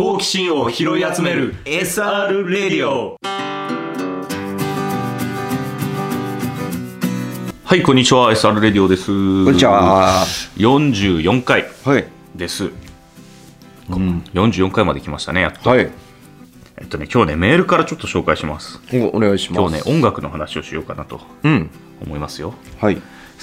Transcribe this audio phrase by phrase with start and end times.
[0.00, 3.18] 好奇心を拾い集める SR レディオ
[7.62, 9.08] はいこんにちは SR レディオです
[9.44, 10.24] こんにちは。
[10.56, 12.06] 44回はい。
[12.34, 12.70] です、
[13.90, 15.90] うん、44回まで来ましたねやっとはい。
[16.78, 19.60] えっとね今日ねメールからちょっと紹介しますおお願いします。
[19.60, 21.70] 今日ね音楽の話をしようかなとうん。
[22.06, 22.96] 思いますよはい。
[22.96, 23.02] 好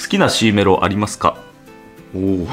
[0.10, 1.38] きな C メロありますか？
[2.16, 2.48] おお。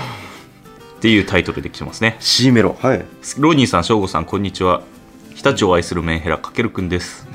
[1.04, 2.78] っていうタイトルで来てますね C メロ。
[2.80, 3.04] はい。
[3.36, 4.82] ローニーさん、翔吾さん、こんにちは。
[5.34, 7.28] 日立を愛するメンヘラ、かけるくんです。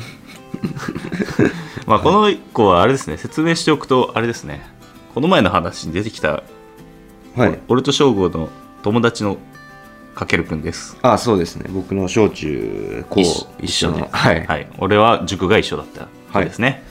[1.85, 4.67] まあ、この子はあれですね、説明しておくと、あれですね、
[5.13, 6.41] この前の話に出てきた、
[7.35, 7.59] はい。
[7.67, 8.49] 俺と翔吾の
[8.81, 9.37] 友達の
[10.15, 10.97] かけるくんです。
[11.03, 11.69] あ、そうですね。
[11.69, 14.09] 僕の小中高一緒一緒での。
[14.11, 14.47] はい。
[14.47, 14.67] はい。
[14.79, 16.81] 俺は塾が一緒だった子ですね。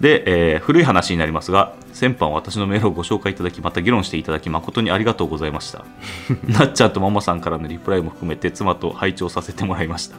[0.00, 5.84] で、えー古い話になりますが、先般私のメールをご紹介いただき、また議論していただき、誠にありがとうございました。
[6.46, 10.16] なっちゃんとママさんからのリプライも含めて、妻と拝聴させてもらいました。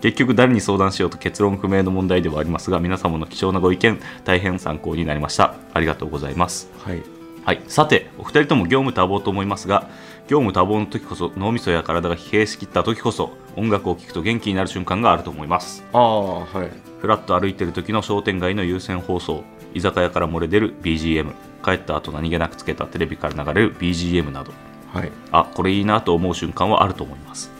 [0.00, 5.54] 結局、誰に相談しようと結論不明の問題ではありますが、皆様の貴重なご意見、大変参考になりました。
[5.74, 6.70] ありがとうございます。
[6.84, 7.02] はい。
[7.48, 9.88] はい、さてお二人とも業務多忙と思いますが
[10.28, 16.87] 業務多忙の時こそ脳みそや体が疲弊しきった時こそ音楽を聴くと元気になる瞬間があると思いますああ、はい。
[16.98, 21.32] ふらっと歩いてる時の商店街の優先放送居酒屋から漏れ出る BGM
[21.64, 24.52] 帰った後何気なくつけたテレビから流れる BGM など
[24.92, 25.12] はい。
[25.32, 27.50] あこれいいなと思う瞬間はあると思います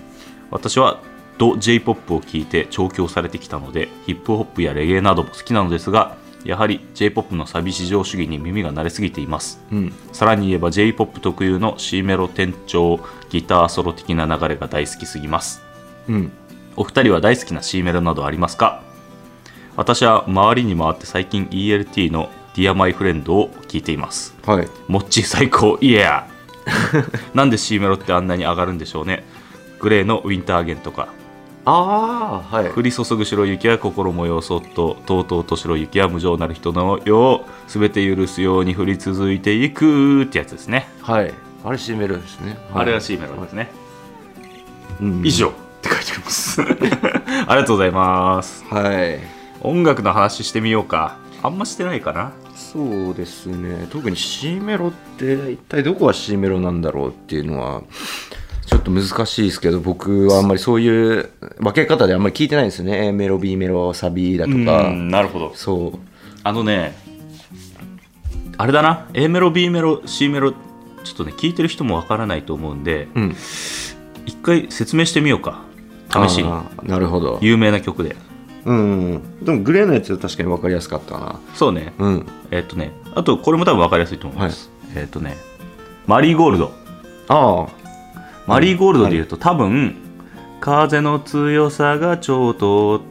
[0.50, 1.00] 私は
[1.36, 9.92] ド J-POP を聴いて調教されてきたのでヒップホップやレゲエなども好きなのですがやはり J-POP のサビ至上主義に耳が慣れすぎていますうん。
[10.12, 15.60] さらに言えば J-POP 特有の C メロ転調ギターソロ的な流れが大好きすぎます
[16.08, 16.32] うん。
[16.76, 18.82] お二人は大好きな C メロなどありますか？
[19.78, 24.68] 私は周りに回って最近 ELT の Dear My Friend を聞いていますはい。
[24.88, 26.24] モッチー最高イエー
[27.32, 29.22] なんで C メロってあんなに上がるんでしょうね
[29.78, 31.08] グレーのウィンターアゲンとか
[31.64, 32.72] ああ、はい。
[32.72, 41.32] 降り注ぐ白い雪は心もよそっととうとうと白い雪は無情なる人のようすべて許すように降り続いていくってやつですね、はい。
[41.64, 42.58] あれ C メロですね。
[42.74, 43.70] あれは C メロですね、
[45.00, 45.30] うん以。
[45.30, 45.52] 上っ
[45.82, 46.62] て書いてあります
[47.46, 49.37] ありがとうございますはい。
[49.62, 53.86] 音楽の話してみようかあんましてないかなそうですね。
[53.90, 57.82] 特に C メロって一体どこが C メロなんだろうっていうのは、
[58.66, 63.06] ちょっと難しいですけど、僕はあんまりそういう分け方であんまり聞いてないんですよね。
[63.06, 64.88] A メロ、B メロ、サビだとか。
[64.88, 65.98] うんなるほどそう。
[66.42, 66.96] あのね
[68.56, 70.58] あれだな A メロ B メロ C メロちょ
[71.14, 73.36] っとね聞いてる人もわからないと思うんでうん。
[74.26, 75.62] 一回説明してみようか
[76.12, 76.50] 試しに
[76.82, 77.38] なるほど。
[77.40, 78.16] 有名な曲で
[78.64, 79.44] うん。
[79.44, 81.40] でもグレーのやつは確かに分かりやすかったな。
[81.54, 82.26] そうねうん。
[82.50, 85.36] えっとねあとこれも多分分かりやすいと思います、えっとね
[86.06, 86.72] マリーゴールド
[87.28, 87.68] ああ。
[88.46, 89.96] マリーゴールドで言うと、多分
[90.60, 93.02] 風の強さがちょうど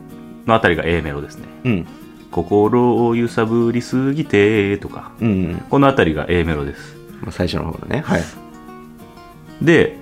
[0.47, 1.88] のあたりが A メロですねうん。
[2.31, 5.63] 心を揺さぶりすぎてとかうん。
[5.69, 8.02] このあたりが A メロですまあ、最初の方だね。
[8.02, 8.22] はい。
[9.62, 9.97] で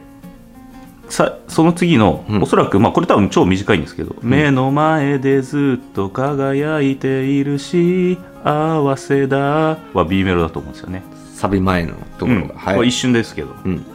[1.15, 12.41] さその次の、うんおそらく、まあ、これ多分超短いんですけど、目の前でずっと輝いているし合せだは B メロだと思うんですよね、サビ前のところが。
[12.41, 12.81] うんこはい。
[12.81, 13.85] れ一瞬ですけどうん。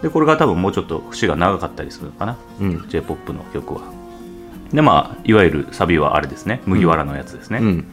[0.00, 2.38] でこれが多分もうちょっと節が長かったりするのかな？
[2.58, 2.88] うん。
[2.88, 3.82] j p o p の曲は
[4.72, 7.84] でまあいわゆるサビはあれですね麦わらのやつですね、うん。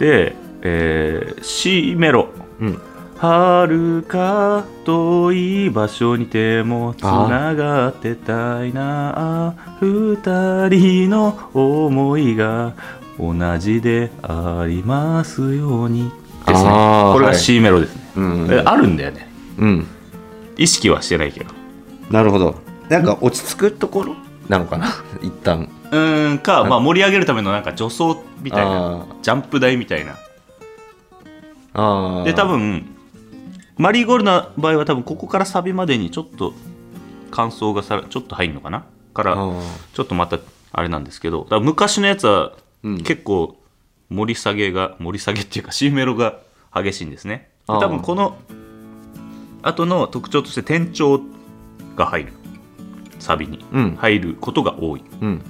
[0.00, 2.30] で、えー C メロ
[2.60, 2.80] うん。
[3.18, 12.74] 遥か遠い場所にてもつながってたいな二人の思いが
[13.18, 16.10] 同じでありますように
[16.46, 18.48] ですねこれがはい C メロですね、うん。
[18.52, 19.26] えあるんだよね
[19.58, 19.86] うん。
[20.58, 21.54] 意識はしてないけど
[22.10, 22.54] なるほど。
[22.88, 24.14] なんか落ち着くところ？
[24.48, 24.88] なのかな？
[25.22, 25.68] 一旦。
[25.90, 30.16] うーんか、まあ、盛り上げるためのなんか助走みたいなあジャンプ台みたいな
[31.72, 32.24] ああ。
[32.24, 32.44] で多。
[32.44, 32.95] 分
[33.76, 36.54] マリーゴールドの場合は多分ここからサビまでにちょっと
[37.30, 38.86] 感想がさらちょっと入るのかな？
[39.12, 39.62] からあ
[39.94, 40.38] ちょっとまた
[40.72, 42.52] あれなんですけど昔のやつは
[42.82, 43.02] うん。
[43.02, 43.56] 結構
[44.08, 46.40] 盛り下げが盛り下げっていうか C メロが
[46.74, 47.50] 激しいんですね。
[47.66, 48.36] 多分この
[49.62, 51.20] 後の特徴として転調
[51.96, 52.32] が入る。
[53.18, 53.64] サビに。
[53.72, 53.96] うん。
[53.96, 55.00] 入ることが多い。
[55.00, 55.42] っうん。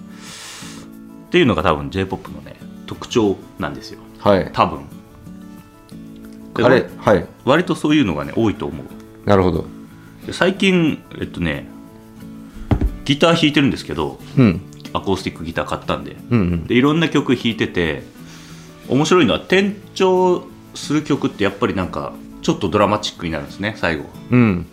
[1.31, 2.57] ていうのが多分 j p o p のね
[2.87, 4.01] 特徴なんですよ。
[4.21, 4.51] はい。
[4.53, 4.89] 多分。
[4.89, 4.96] で
[6.65, 7.27] あれはい。
[7.45, 9.67] 割とそういうのがね多いと思うなるほど。
[10.27, 11.67] で最近えっとね
[13.05, 14.61] ギター弾いてるんですけどうん。
[14.93, 16.67] アコースティックギター買ったんでうんうん。
[16.67, 18.03] でいろんな曲弾いてて
[18.89, 22.13] 面白いのは転調する曲ってやっぱりなんか
[22.43, 24.67] ちょっとドラマチックになるんですね最後、うん。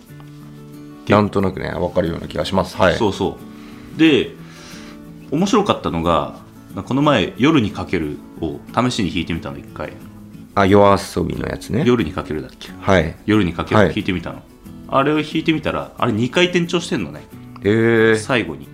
[1.08, 2.78] なんとなくね、わかるような気がします。
[2.78, 2.96] はい。
[2.96, 3.38] そうそ
[3.96, 4.32] うで
[5.32, 6.38] 面白かったのが
[6.86, 9.94] この前「夜にかける」を試しに弾いてみたの一回
[10.56, 11.84] あ夜遊びのやつね。
[11.86, 12.70] 夜にかけるだっけ？
[12.80, 13.16] はい。
[13.26, 13.88] 夜にかけるはい。
[13.90, 14.42] 弾いてみたの、
[14.88, 17.24] あれを弾いてみたらあれ2回転調してんのね。
[17.64, 18.68] ええ最後に。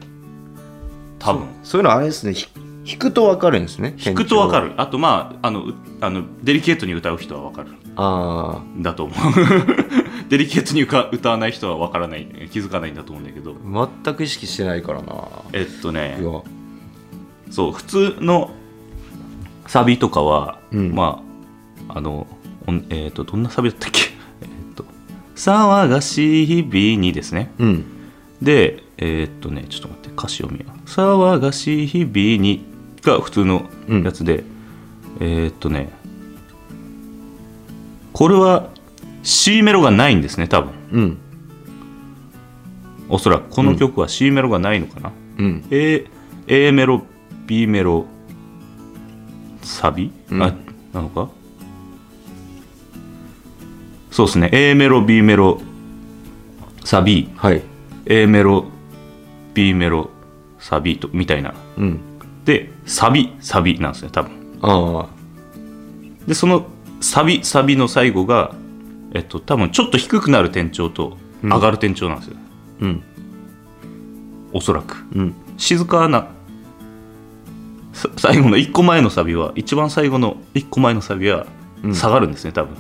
[1.20, 1.48] 多分。
[1.64, 2.34] そういうのあれですね。
[2.34, 2.48] ひ
[2.86, 4.72] 弾くとわかるんですね弾くとわかる。
[4.78, 7.70] あとまああのうあのデリケートに歌う人はわかる。
[7.96, 9.18] あだと思う。
[10.30, 12.28] デリケートに歌歌わない人はわからない。
[12.52, 13.56] 気づかないんだと思うんだけど。
[13.76, 15.14] あ全く意識してないからな。
[15.54, 16.18] えっとね。
[17.52, 18.52] そう普通の
[19.68, 20.94] サビとかは、うん。
[20.96, 21.29] まあ
[21.90, 22.28] あの
[22.90, 24.02] えっ、とどんなサビだったっけ？
[24.42, 24.86] えっと
[25.36, 27.52] 「騒がしい日々に」ですね。
[27.60, 27.84] うん。
[28.42, 32.64] でえっとねちょっと待って歌詞読みよ騒がしい日々に
[33.02, 33.70] が普通の
[34.04, 34.44] やつで、
[35.20, 35.90] えっとね
[38.14, 38.70] これは
[39.24, 40.72] C メロがないんですね多分。
[40.92, 41.18] うん。
[43.10, 45.64] おそらくこの曲は C メロがないのかな、うん。
[45.72, 46.06] A,
[46.48, 47.04] A メロ
[47.48, 48.06] B メロ
[49.64, 50.44] サビ、うん。
[50.44, 50.54] あ
[50.94, 51.30] なのか？
[54.12, 54.50] そうですね。
[54.52, 55.62] A メロ B メロ
[56.84, 57.30] サビ。
[57.36, 57.62] はい。
[58.06, 58.66] A メロ
[59.54, 60.10] B メロ
[60.60, 61.54] サビとみたいな。
[61.78, 62.00] うん。
[62.46, 64.32] でサビサビなんですね多分。
[64.62, 65.08] ああ。
[66.28, 66.66] でその
[67.02, 68.54] サビサビの最後が
[69.14, 72.38] えっと多分ちょっと低くなる転調と上がる転調なんですよ、
[72.82, 73.04] うん。
[74.54, 75.06] おそらく。
[75.14, 75.36] うん。
[75.58, 76.30] 静かな
[77.94, 81.46] さ最後の1個前のサビは一番最後の1個前のサビは
[81.84, 81.96] うん。
[81.96, 82.76] 下がるんですね多分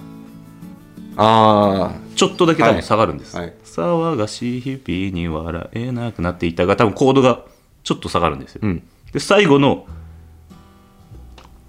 [1.22, 3.54] あちょっとだけ多分はい下がるんです、はい。
[3.64, 7.44] 騒がしい日々に笑えなくなっていたが多分コードが
[7.84, 8.84] ちょっと下がるんですよ、あうん。
[9.12, 9.86] で最後の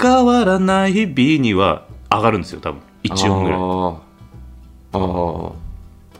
[0.00, 2.81] 変わらない日々には上がるんですよ多分。
[3.05, 3.58] 1音ぐらい。
[3.58, 5.49] あー。
[5.53, 5.53] あ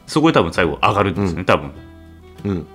[0.07, 1.71] そこで多分最後上がるんですね、多分。
[2.43, 2.67] ーうん。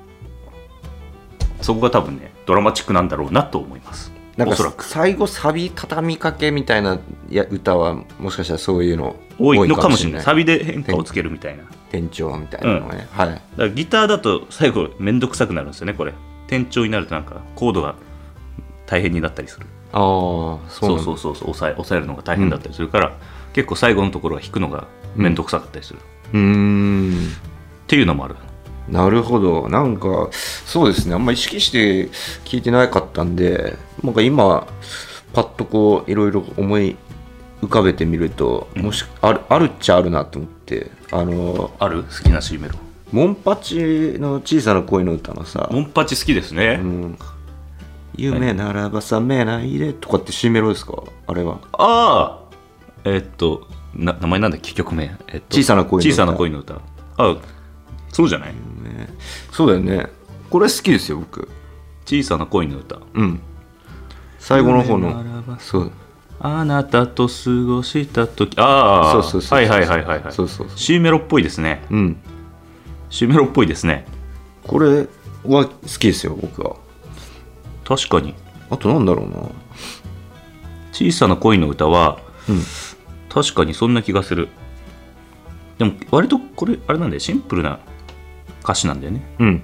[1.61, 6.99] そこが多分ねドラマチックなんだろうなと思いますなんか最後サビ畳みかけみたいな
[7.31, 10.23] いや歌はもしかしたらそういうの多いのかもしれない。
[10.23, 11.63] サビで変化をつけるみたいな。
[11.63, 13.43] だか店長みたいなのがね、はい。
[13.57, 16.13] らギターだと最後めんどくさくなるんですよねこれ。
[16.49, 17.95] 転調になるとなんかコードが
[18.85, 19.67] 大変になったりする。
[19.93, 20.01] ああ
[20.69, 23.17] そうそうそうそう抑え抑えるのが大変だったりするから、
[23.55, 26.03] 結構最後のところは弾くのがめんどくさかったりする、っ
[26.35, 27.33] うーん
[27.87, 28.37] ていうのもある
[28.89, 29.69] なるほど。
[29.69, 31.15] なんかそうですね。
[31.15, 32.09] あんま意識して
[32.45, 34.67] 聞いてなかったんでなんか今
[35.33, 36.97] パッとこういろいろ思い
[37.63, 42.05] 浮かべてみるともしあるあるっちゃあるなと思ってあのある？
[42.05, 42.75] 好きな C メロ
[43.13, 47.19] モンパチの小さな恋の歌のさモンパチ好きですね、うん。
[48.17, 51.03] 夢ならば覚めないでとかって C メロですか？
[51.27, 51.59] あれは。
[51.73, 52.57] ああ
[53.05, 54.73] えっとな名前なんだっけ？
[54.73, 56.15] 曲名、えっと、小さな恋の歌。
[56.15, 56.81] 小さな恋の歌。
[57.19, 57.37] あ
[58.13, 58.55] そうじゃない？
[58.87, 59.09] ね。
[59.53, 60.07] そうだよね。
[60.51, 61.49] これ好きですよ僕。
[62.05, 62.99] 小さな恋の歌。
[63.15, 63.41] うん。
[64.39, 65.25] 最後の方の。
[65.59, 65.93] そう。
[66.39, 67.33] あなたと過
[67.67, 68.59] ごした時。
[68.59, 69.13] ああ。
[69.13, 70.33] そうそうそうはいはいはいはいはい。
[70.33, 70.79] そうそうそう。
[70.79, 71.85] C メロっぽいですね。
[71.91, 72.17] うん。
[73.11, 74.07] C メロっぽいですね。
[74.67, 75.09] これ
[75.45, 75.69] は好
[75.99, 76.77] きですよ僕は。
[77.85, 78.35] 確かに。
[78.71, 79.37] あとなんだろうな。
[80.93, 82.19] 小さな恋の歌は
[82.49, 82.61] うん。
[83.29, 84.49] 確かにそんな気がする。
[85.79, 87.21] でも割とこれあれなんだよ。
[87.21, 87.81] シンプルな
[88.63, 89.23] 歌詞なんだよね。
[89.39, 89.63] うん。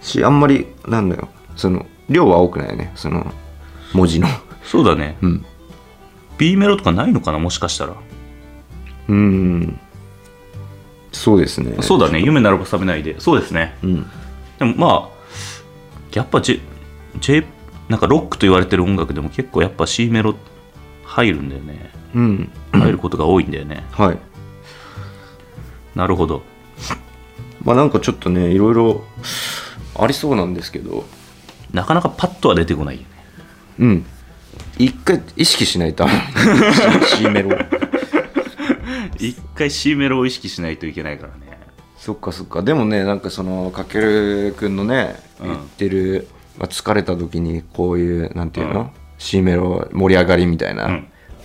[0.00, 1.28] しあんまりなんだよ。
[1.56, 2.92] その量は多くないよね。
[2.94, 3.32] その
[3.92, 4.28] 文字の。
[4.62, 5.16] そうだね。
[5.22, 5.46] うん。
[6.36, 7.38] B メロとかないのかな？
[7.38, 7.94] もしかしたら。
[9.08, 9.80] うん。
[11.10, 11.76] そうですね。
[11.80, 12.20] そうだね。
[12.20, 13.18] 夢ならば覚めないで。
[13.18, 13.76] そうですね。
[13.82, 14.06] うん。
[14.58, 15.18] でもまあ
[16.12, 16.60] やっぱ J,
[17.20, 17.44] J
[17.88, 20.34] なんかロックと言われてる音楽でも結構やっぱ C メロ
[21.04, 21.90] 入るんだよね。
[22.14, 22.52] うん。
[22.72, 23.84] 入ることが多いんだよね。
[23.90, 24.18] はい。
[25.94, 26.42] なるほど
[27.62, 29.04] まあなんかちょっとねいろいろ
[29.96, 31.04] ありそうなんですけど。
[31.72, 33.08] なかなかパッとは出てこないよね。
[33.80, 34.06] うん。
[34.78, 36.06] 一回意識しないと
[37.16, 37.50] C メロ。
[39.18, 41.58] 一回 C メロを意識しないといけないからね。
[41.96, 42.62] そっかそっか。
[42.62, 45.46] でもねなんかそのかけるくんのねうん。
[45.48, 48.90] 言ってる、まあ、疲れた時にこういうなんていうの、うん。
[49.18, 50.90] C メロ盛り上がりみたいな、う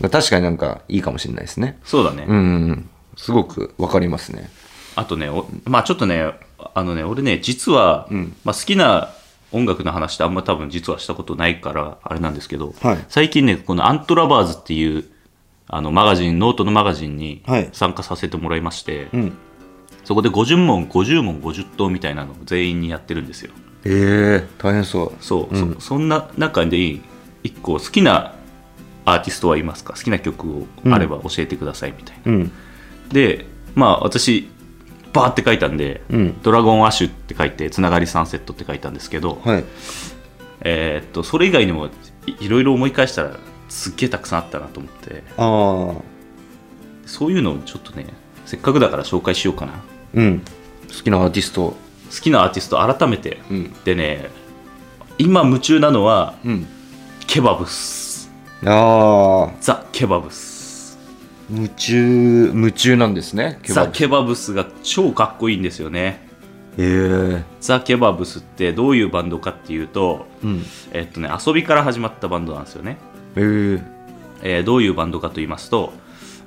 [0.08, 0.10] ん。
[0.10, 1.80] 確かになんかいいかもしれないですね。
[1.84, 2.40] そうだね、うんう
[2.72, 2.90] ん。
[3.18, 4.50] すごくわかりますね
[4.96, 6.34] あとねおまあちょっとね
[6.74, 8.36] あのね俺ね実は、うん。
[8.44, 9.10] まあ、好きな
[9.52, 13.06] 音楽の話ってあんま多分実はしたことないからあれなんですけど、はい。
[13.10, 15.06] 最近ねこのアントラバーズっていう
[15.68, 17.70] あのマガジンノートのマガジンにはい。
[17.74, 19.34] 参加させてもらいまして、うん。
[20.04, 23.52] そこで50問50問50答みたいなのを全員にやってるんですよ。
[23.86, 25.24] ええ大変そう。
[25.24, 25.76] そう、うん。
[25.76, 26.78] そそんな中で
[27.44, 28.36] 一個好きな
[29.06, 29.94] アーティストはいますか？
[29.94, 32.52] 好きな曲をあれば教えてくださいみたいな、うん。
[33.10, 33.46] で
[33.76, 34.50] まあ私
[35.14, 36.42] バーって書いたんで、うん。
[36.42, 39.64] ドラゴンアッシュって書いてつながりサンセットって書いたんですけど、はい。
[40.62, 41.88] えーっとそれ以外にも
[42.26, 43.38] いいろいろ思い返したら
[43.70, 45.24] すっげえたくさんあったなと思って。
[45.38, 48.08] ああそういうのをちょっとね
[48.46, 49.74] せっかくだから紹介しようかな。
[50.16, 50.40] うん。
[50.90, 51.62] 好きなアーティスト。
[51.72, 51.76] 好
[52.22, 53.74] きなアーティスト改めて、うん。
[53.84, 54.30] でね
[55.18, 56.68] 今夢中なのはうん。
[57.28, 58.32] ケバブス。
[58.66, 60.53] ああザ・ケバブス
[61.54, 66.28] 夢中夢中なんですねザ・ブケバブスが超かっこいいんですよね。
[66.78, 67.44] ええ。
[67.62, 70.64] ザ・ケバブスってどういうバンドかっていうとうん。
[70.92, 72.98] えっとね遊びから始まったバンドなんですよね、
[73.36, 73.82] ええ。
[74.42, 75.94] えーどういうバンドかと言いますと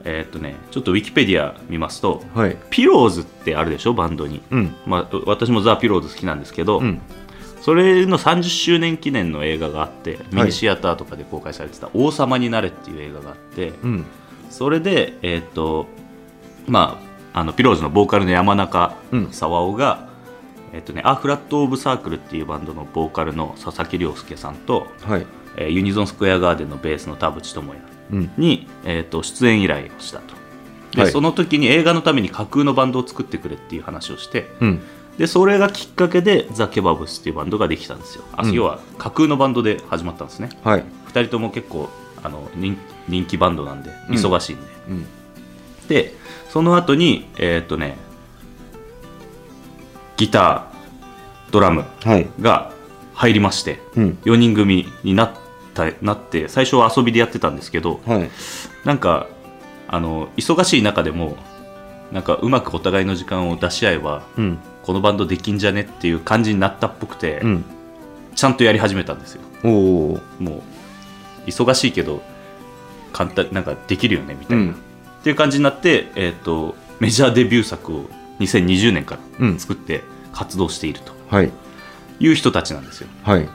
[0.04, 2.56] えっとねちょっとウィキペディア見ますとはい。
[2.70, 4.74] ピローズってあるでしょバンドに、うん。
[4.86, 7.00] まあ、私もザ・ピローズ好きなんですけど、うん。
[7.66, 14.04] それの30周年記念の映画があってミニシアターとかで公開されてた「王様になれ」っていう映画があってうん
[14.56, 15.86] それでえーっと
[16.66, 16.98] ま
[17.34, 19.28] ああのピローズのボーカルの山中うん。
[19.30, 20.08] 沢夫が、
[20.72, 25.26] えーっとね、アフラット・オブ・サークルっていうバンドのボーカルの佐々木亮介さんと、はい。
[25.58, 27.78] えーユニゾンスクエアガーデンのベースの田淵智也
[28.12, 28.30] うん。
[28.38, 30.34] に、えーっと出演依頼をしたと。
[30.94, 31.12] で、はい。
[31.12, 34.80] その時に映画のために架空のバンドを作ってくれっていう話をしてうん。
[35.18, 38.52] でそれがきっかけでザ・ケバブスっていうバンドができたんですよ、あうん。
[38.52, 40.48] 要は架空のバンドで始まったんですね。
[40.64, 40.84] はい。
[41.08, 41.90] 2人とも結構
[42.22, 42.76] あの人
[43.08, 44.14] 人気バンドなんでうん。
[44.16, 45.06] 忙しいんで、うん。
[45.88, 46.14] で
[46.48, 47.96] その後にえーっとね
[50.16, 52.26] ギタードラムはい。
[52.40, 52.72] が
[53.14, 54.18] 入りましてうん。
[54.24, 55.30] 4人組になっ
[55.74, 58.30] たなって最初は遊びでやってたんですけどはい。
[58.84, 59.26] なんか
[59.88, 61.36] あの忙しい中でも
[62.12, 64.58] なんかうまくお互いの時間を出し合えばうん。
[64.82, 67.64] このバンドできんじゃねっていう感じになったっぽくて、うん。
[68.36, 69.40] ちゃんとやり始めたんですよ。
[69.64, 70.20] もう
[71.46, 72.22] 忙しいけど
[73.16, 74.72] 簡単なんかできるよねみたいな、うん。
[74.72, 74.74] っ
[75.22, 78.04] ていう感じになって、えー、とメジャーデビュー作を
[78.40, 80.02] 2020年かうんら作って
[80.34, 81.12] 活動していると。
[81.30, 81.50] はい。
[82.20, 83.08] いう人たちなんですよ。
[83.22, 83.48] はい。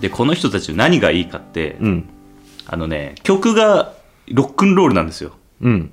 [0.00, 2.08] でこの人たちの何がいいかって、うん。
[2.66, 3.92] あのね曲が
[4.28, 5.32] ロックンロールなんですよ。
[5.60, 5.92] うん。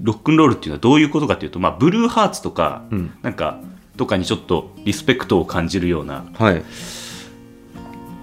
[0.00, 3.12] ロックンロールっていうのはどういうことかっていうと、まあ、ブルーハーツとか、うん。
[3.20, 3.60] なんか
[3.98, 6.62] とかにちょっとリスペクトを感じるようなはい。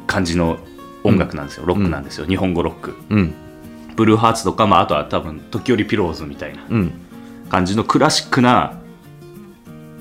[0.08, 0.58] 感じの
[1.04, 2.96] 音楽なんですよ、ロックなんですよ、日本語ロック。
[3.10, 3.36] うん
[3.98, 6.92] ブルーハーツとか、まあ、あとは多分時折ピローズみたいなうん。
[7.50, 8.80] 感じのクラシックな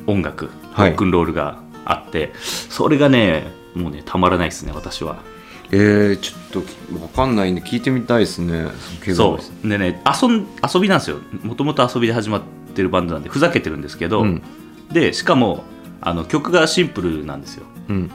[0.06, 0.92] 音楽ロはい。
[0.92, 2.32] ックンロールがあって、
[2.68, 5.16] それがねもうねたまらないですね私は。
[5.72, 8.68] えー、ちょっとわかんないんで聞いてみたいですね。
[9.14, 9.68] そう。
[9.68, 11.18] でね遊ん遊びなんですよ。
[11.42, 12.42] もともと遊びで始まっ
[12.74, 14.42] てるバンドなんでふざけてるんですけど、うん。
[14.92, 15.64] でしかも
[16.00, 17.64] あの曲がシンプルなんですよ。
[17.88, 18.10] うん。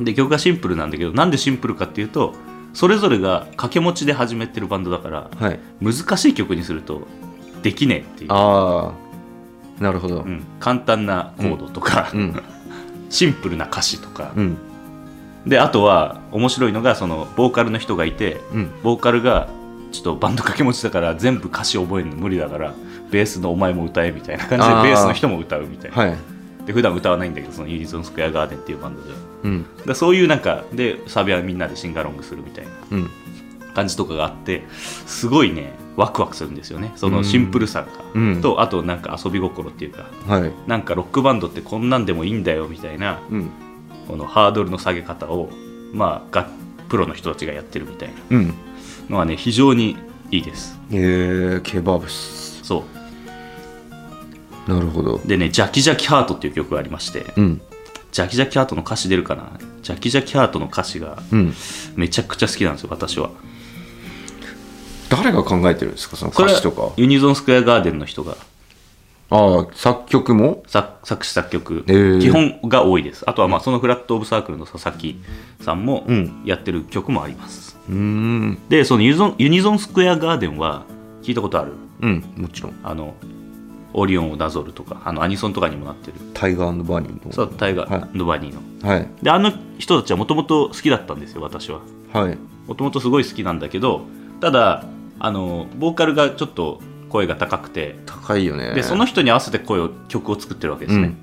[0.00, 2.34] で曲がシンプルなんだけどなんでシンプルかっていうと
[2.74, 5.60] それぞれが掛け持ちで始めてるバンドだからはい。
[5.80, 7.06] 難しい曲にすると
[7.62, 8.92] できねえっていう、あ
[9.80, 10.22] あなるほど。
[10.22, 12.42] うん、簡単なコードとか、うん。
[13.10, 14.58] シンプルな歌詞とか、うん。
[15.46, 18.70] であとは面白いのがそのボーカルの人がいてうん。
[18.82, 19.48] ボーカルが
[19.92, 22.74] ちょっとバンド掛け持ちだから全部歌詞覚えるの無理だから
[23.10, 25.96] ベースのお前も歌えみたいな感じでベースの人も歌うみたいな。
[25.96, 26.37] はい
[26.68, 29.10] で普段歌わないんだけどそのユニゾンスクエアガーデンっていうバンドで。
[29.10, 29.66] はうん。
[29.86, 33.10] だそういうなんかでサビはみんなでシンガロングするみたいなうん。
[33.72, 34.64] 感じとかがあって
[35.06, 36.92] すごいねワクワクするんですよね。
[36.96, 38.42] そのシンプルさが、うん。
[38.42, 40.52] とあとなんか遊び心っていうかはい。
[40.66, 43.50] なんかロックバンドってこんなんでもいいんだよみたいなうん。
[44.06, 45.48] このハードルの下げ方を
[45.94, 46.50] まあが
[46.90, 48.54] プロの人たちがやってるみたいなうん。
[49.08, 49.96] のはね非常に
[50.30, 50.78] いいです。
[50.90, 52.84] えー、ケバブスそ
[54.68, 55.20] なるほど。
[55.24, 57.60] うでね「ジャキジャキハート」っていう曲がありましてうん。
[58.12, 59.50] ジャキジャキハートの歌詞出るかな？
[59.82, 61.54] ジャキジャキハートの歌詞がうん。
[61.96, 63.30] めちゃくちゃ好きなんですよ私は。
[65.10, 66.16] 誰が考えてるんですか？
[66.16, 66.92] その歌詞とか。
[66.96, 68.36] ユニゾンスクエアガーデンの人が。
[69.30, 70.62] ああ作曲も？
[70.66, 72.20] 作作詞作曲、えー。
[72.20, 73.24] 基本が多いです。
[73.28, 75.20] あとはまあそのフラット・オブ・サークルの佐々木
[75.60, 76.42] さんもうん。
[76.46, 78.58] やってる曲もあります、うーん。
[78.70, 80.84] でそのユニゾンユニゾンスクエアガーデンは
[81.22, 81.72] 聞いたことある？
[82.00, 82.74] うんもちろん。
[82.82, 83.14] あの
[83.98, 86.14] オリオンをなぞるとかあのアニソンとかにもなってる。
[86.34, 87.32] タイガーバニーの。
[87.32, 88.88] そうタイガはー・ドバニーの。
[88.88, 89.08] はい。
[89.22, 91.80] であの人たちはもともと好きだったんですよ私は。
[92.12, 92.38] はい。
[92.66, 94.02] もともとすごい好きなんだけど
[94.40, 94.84] ただ
[95.18, 98.74] あのボーカルがちょっと声が高くて高いよね。
[98.74, 101.14] でその人に合わせて声を曲を作ってるわけですね、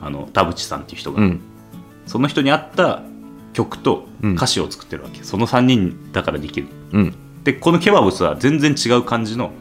[0.00, 1.40] あの田淵さんっていう人が、うん。
[2.06, 3.02] その人に合った
[3.52, 6.68] 曲と歌詞を作ってるわけ、その3人だからできる。
[6.92, 7.14] うん。
[7.44, 9.52] でこのケバブスは全然違う感じの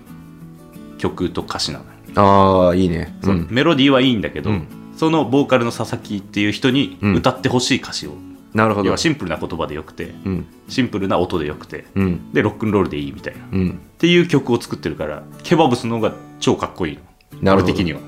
[0.97, 3.17] 曲と歌詞なのよ、ああいいね。
[3.24, 3.47] そううん。
[3.50, 4.67] メロディーはいいんだけど、うん。
[4.97, 7.15] そのボーカルの佐々木っていう人にうん。
[7.15, 8.13] 歌ってほしい歌詞を、
[8.53, 8.88] なるほど。
[8.88, 10.45] 要はシンプルな言葉でよくてうん。
[10.67, 12.33] シンプルな音でよくてうん。
[12.33, 13.39] でロックンロールでいいみたいな。
[13.41, 13.79] っうん。
[14.00, 17.01] ていう曲を作ってるからケバブスの方が超かっこいいの。
[17.41, 17.74] なるほど。
[17.74, 18.00] 俺的には。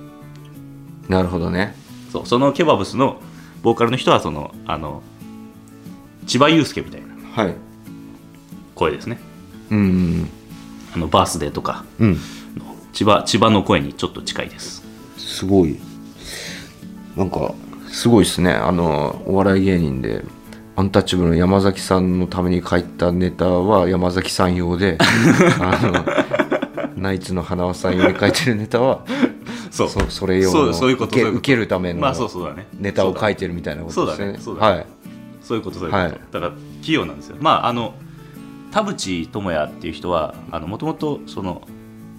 [1.07, 1.75] なるほどね。
[2.11, 3.21] そうそのケバブスの
[3.61, 5.03] ボーカルの人はそのあの
[6.25, 7.07] 千葉雄介みたいな
[7.43, 7.55] はい。
[8.75, 9.19] 声ですね。
[9.69, 10.29] うん
[10.95, 11.85] あのバースデーとか。
[11.99, 12.13] うん。
[12.13, 12.17] の
[12.93, 14.83] 千葉千葉の声にちょっと近いです。
[15.17, 15.77] すごい。
[17.15, 17.53] なんか
[17.87, 18.51] すごいですね。
[18.51, 20.23] あのお笑い芸人で
[20.75, 24.97] アンタッチャブルの山崎さんのために書いたネタは山崎さん用で
[25.59, 26.05] あの
[26.95, 29.01] ナイツの花輪さん用に書いてるネタは
[29.71, 29.89] そう。
[29.89, 32.13] そそれ用のそういうこと受け受けるための
[32.79, 34.25] ネタを書いててるみたいなことですね。
[34.27, 34.39] だね。
[34.39, 34.75] そうだね。
[34.75, 34.85] はい。
[35.41, 36.11] そういうことそういうこと、はい。
[36.31, 37.37] だから器用なんですよ。
[37.39, 37.93] まああの
[38.71, 41.63] 田淵智也っていう人はもともとその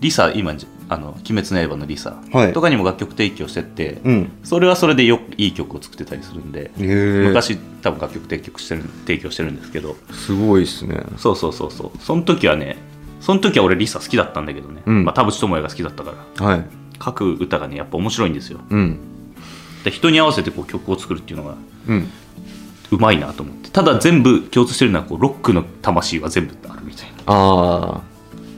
[0.01, 0.55] リサ今
[0.89, 2.53] あの「鬼滅の刃」のリサはい。
[2.53, 4.33] とかにも楽曲提供してって、うん。
[4.43, 9.97] それはそれでよいい曲を作ってたりするんで、昔多分楽曲提供してる提供してるんですけど。
[10.13, 11.03] すごいですね。
[11.17, 11.99] そうそうそうそう。
[12.01, 12.77] その時はね
[13.21, 15.05] その時は俺リサ好きだったんだけどね、うん。
[15.05, 16.47] まあ、田淵智也が好きだったから。
[16.47, 16.65] はい。
[17.03, 18.61] 書く歌がねやっぱ面白いんですよ。
[18.71, 18.99] うん。
[19.85, 21.57] で人に合わせてこう曲を作るっていうのが
[22.91, 23.71] うまいなと思って。
[23.71, 27.23] ただ全部共通してるのはこうロックの魂は全部あるみたいな。
[27.27, 28.01] あ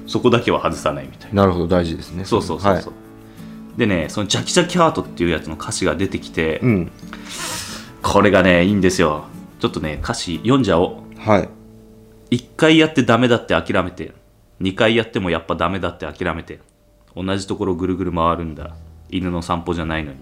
[0.07, 1.43] そこだけは外さないみたいな。
[1.43, 2.25] あなるほど大事ですね。
[2.25, 2.99] そうそうそうそう、は
[3.77, 3.79] い。
[3.79, 6.93] でねその「ジャキジャキハート」っていうやつの歌詞が出てきて、うん。
[8.03, 9.25] これがねいいんですよ。
[9.61, 11.21] ちょっとね歌詞読んじゃおう。
[11.21, 11.49] はい。
[12.37, 14.13] 1回やってダメだって諦めて
[14.61, 16.61] 2回やってもやっぱダメだって諦めて
[17.15, 18.75] 同じところぐるぐる回るんだ。
[19.11, 20.19] 犬の散歩じゃないのに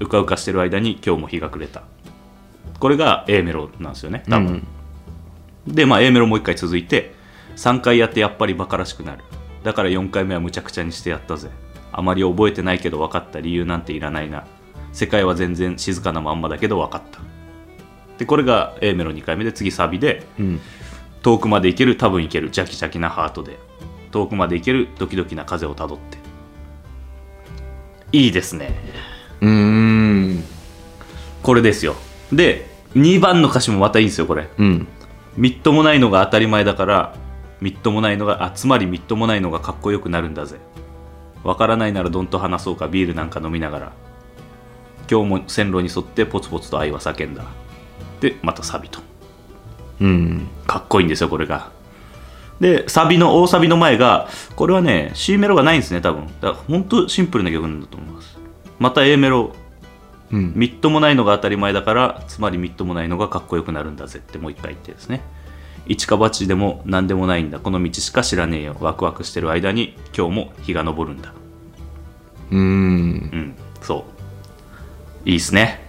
[0.00, 1.84] うかうかしてる間に今日も日が暮れた。
[2.78, 4.66] これが A メロなんですよね多分、
[5.66, 7.14] でまあ A メロもう1回続いて
[7.56, 9.24] 3回やってやっぱりバカらしくなる。
[9.64, 11.50] だから4回目はむちゃくちゃにしてやったぜ。
[11.92, 13.40] あまり覚えてないけど分かった。
[13.40, 14.44] 理由なんていらないな。
[14.92, 17.20] 世界は全然静かなまんまだけど分かった。
[18.18, 20.60] でこれが A メロ2回目で次サビでうん。
[21.22, 22.50] 遠くまで行ける多分行ける。
[22.50, 23.58] ジャキジャキなハートで。
[24.12, 26.18] 遠くまで行けるドキドキな風をたどって。
[28.12, 28.74] いいですね。
[29.40, 30.44] うーん。
[31.42, 31.96] これですよ。
[32.32, 34.48] で2番の歌詞もまたいいんですよこれ。
[34.58, 34.86] うん。
[35.36, 37.14] みっともないのが当たり前だから
[37.60, 40.58] みっともないのがあつまりみっともないのがかっこよくなるんだぜ。
[41.42, 43.92] わからないならどんと話そうかビールなんか飲みながら。
[45.10, 47.44] 今日も線路に沿ってポツポツと愛は叫んだ。
[48.20, 49.00] でまたサビと。
[50.00, 50.48] うん。
[50.66, 51.70] かっこいいんですよこれが。
[52.60, 56.26] でサビの大サビの前がこれはね C メロがないんですね多分。
[56.26, 58.38] だから本当シンプルな曲なんだと思います。
[58.78, 59.52] また A メロ。
[60.32, 60.52] うん。
[60.56, 65.22] みっともないのが当たり前だからつまりみっともないのがかっこよくなるんだぜってもう一回言ってですね
[65.86, 67.58] 一か八でも何でもないんだ。
[67.60, 68.76] この道しか知らねえよ。
[68.80, 71.32] ワクワクしてる間に今日も日が昇るんだ。
[72.50, 72.60] うーん。
[72.60, 73.54] うん。
[73.80, 74.04] そ
[75.24, 75.28] う。
[75.28, 75.80] いいっすね。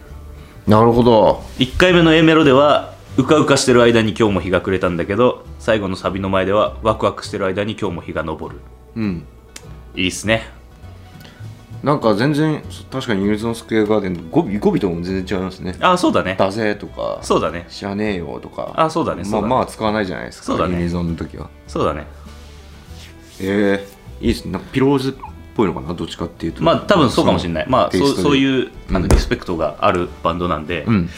[0.67, 1.43] なるほど。
[1.60, 8.57] 1回目の A メロではうかうかしてる間に今日も日が暮れたんだけど最後のサビの前ではワクワクしてる間に今日も日が昇る。
[8.95, 9.25] うん。
[9.95, 10.57] いいっすね
[11.83, 15.75] なんか全然確かにユニゾンスクエアガーデン語尾語尾とも全然違いますね。
[15.79, 16.35] あそうだね。
[16.37, 17.65] だぜとかそうだね。
[17.69, 18.73] 知らねえよとか。
[18.75, 19.47] あそうだねそうだね。
[19.47, 20.77] まあまあ使わないじゃないですかそうだね。
[20.77, 21.49] ユニゾンの時は。
[21.67, 22.05] そうだね。
[23.39, 23.85] え
[24.21, 24.51] えいいですね。
[24.53, 25.13] なんかピローズっ
[25.55, 25.93] ぽいのかな？
[25.93, 26.63] どっちかっていうと。
[26.63, 27.65] まあ多分そうかもしれない。
[27.69, 31.09] まあそうそうういうあのうんリスペクトがあるバンドなんで、うん。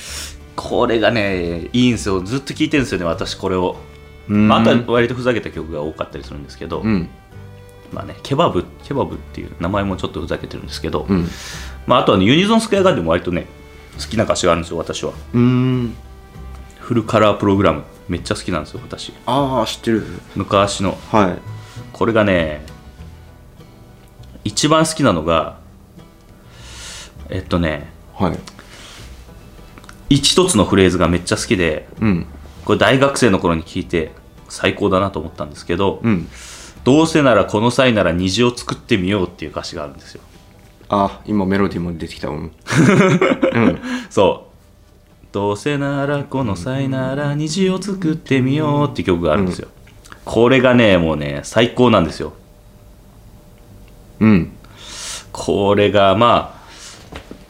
[0.55, 2.21] これがねいいんですよ。
[2.21, 3.77] ずっと聴いてるんですよね私これを、
[4.27, 4.49] うん。
[4.49, 7.09] まあ、あとは割とふざけた曲が多かったりするんですけど、うん
[7.91, 11.27] まあねケバブケバブっていう名前もちょっとふざけてるんですけど、うん。
[11.87, 13.47] まあ、あとは、ね、ユニゾンスクエアガーデンも割とね
[13.97, 15.13] 好きな歌詞があるんですよ私は。
[15.33, 15.95] うん。
[16.79, 17.83] フルカラープログラム。
[18.07, 19.13] めっちゃ好きなんですよ私。
[19.25, 20.03] ああ知ってる。
[20.35, 20.97] 昔の。
[21.11, 21.37] はい。
[21.93, 22.65] これがね
[24.43, 25.59] 一番好きなのが
[27.29, 28.39] えっとねはい。
[30.09, 32.25] 一つのフレーズがめっちゃ好きでうん。
[32.65, 34.11] これ大学生の頃に聞いて
[34.47, 36.27] 最高だなと思ったんですけど、うん
[36.83, 40.21] どうせならこの際なら虹を作ってみようっていう歌詞があるんですよ。
[40.89, 42.29] あ今メロディーも出てきた。
[42.29, 42.51] もん。
[43.53, 43.79] うん。
[44.09, 44.49] そう。
[45.31, 49.67] どうせならこの際なら虹を作ってみようっていう曲があるんですよ、
[50.25, 52.33] これがねもうね最高なんですよ。
[54.19, 54.51] うん。
[55.31, 56.59] これがまあ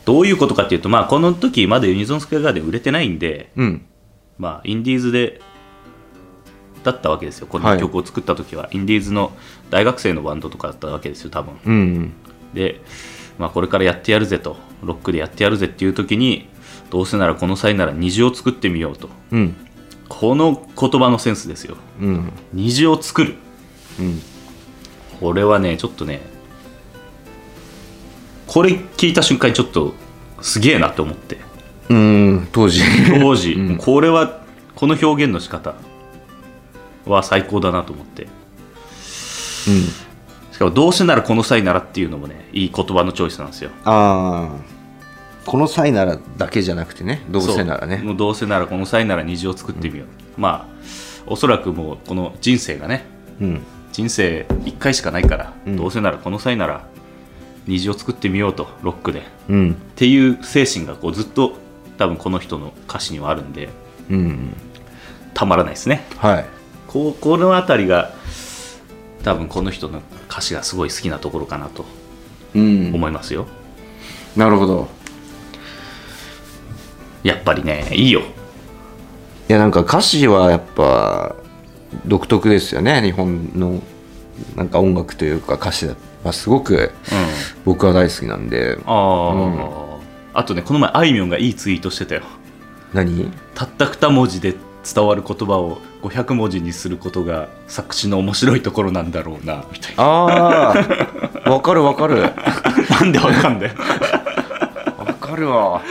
[0.03, 3.85] どういうことかっていうとまあこの時まだユニゾンスクエアガーデン売れてないんでうん。
[4.37, 5.41] まあインディーズで
[6.83, 7.47] だったわけですよ。
[7.47, 7.79] このはい。
[7.79, 9.31] 曲を作った時は、インディーズの
[9.69, 11.55] 大学生のバンドとかだったわけですよ多分。
[11.65, 12.13] うん
[12.53, 12.81] で、
[13.37, 14.57] まあ、これからやってやるぜと。
[14.83, 16.47] ロックでやってやるぜっていう時に
[16.89, 19.09] どうせならこの際なら虹を作ってみようと。
[19.31, 19.55] うん。
[20.07, 21.77] この言葉のセンスですよ。
[22.01, 22.31] うん。
[22.53, 23.35] 虹を作る。
[23.99, 24.21] うん。
[25.19, 26.21] これはねちょっとね
[28.47, 29.93] これ聞いた瞬間にちょっと
[30.41, 31.37] すげえなって思って。
[31.89, 32.47] うん。
[32.51, 32.81] 当時。
[33.19, 33.77] 当時、うん。
[33.77, 34.41] これは
[34.75, 35.75] この表現の仕方
[37.05, 38.23] は最高だなと思って。
[38.23, 38.29] うん。
[40.51, 43.71] しかもどうせならこの際ならっていうのもねいい言葉のチョイスなんですよ。
[43.85, 44.49] あ
[45.45, 47.97] この際ならだけじゃなくてねどうせならね。
[47.97, 50.07] もうどうせならこの際なら虹を作ってみよう、
[50.39, 50.79] まあ
[51.25, 53.05] おそらくもうこの人生がね
[53.39, 53.61] うん。
[53.91, 55.77] 人生1回しかないから、うん。
[55.77, 56.85] どうせならこの際なら
[57.65, 59.19] 虹を作ってみようとロックで。
[59.19, 59.75] っうん。
[59.95, 61.53] ていう精神がこうずっと
[61.97, 63.69] 多分この人の歌詞にはあるんで
[64.09, 64.53] うん。
[65.33, 66.05] たまらないですね。
[66.17, 66.45] はい
[66.91, 68.13] こうこの辺りが
[69.23, 71.85] 多分この人の歌詞がすごい好きなところかなと
[72.55, 72.91] うん。
[72.95, 73.45] 思いますよ、
[74.35, 74.87] なるほど。
[77.21, 78.21] やっぱりねいいよ。
[78.21, 78.23] い
[79.49, 81.35] やなんか歌詞はやっぱ
[82.05, 83.01] 独特ですよね。
[83.01, 83.81] 日本の
[84.55, 85.87] なんか音楽というか歌詞
[86.23, 86.89] はすごくうん。
[87.65, 88.79] 僕は大好きなんで。
[88.85, 89.99] あ
[90.33, 92.21] あ、あとねこの前あいみょんがいいツイートしてたよ。
[92.93, 93.31] 何？
[93.53, 100.03] たった2文字で伝わる言葉を500文字にすることが作詞の面白いところなんだろうなみたいな。
[100.03, 100.73] あ
[101.45, 102.21] あわかるわかる。
[102.89, 103.73] なんでわかんだよ。
[104.97, 105.81] わかるわ。